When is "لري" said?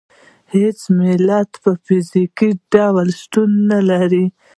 3.89-4.25